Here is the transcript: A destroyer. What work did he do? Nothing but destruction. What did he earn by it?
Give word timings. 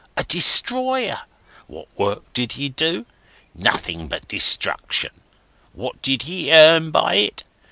A 0.17 0.23
destroyer. 0.23 1.21
What 1.67 1.85
work 1.95 2.33
did 2.33 2.53
he 2.53 2.69
do? 2.69 3.05
Nothing 3.53 4.07
but 4.07 4.27
destruction. 4.27 5.11
What 5.73 6.01
did 6.01 6.23
he 6.23 6.51
earn 6.51 6.89
by 6.89 7.17
it? 7.17 7.43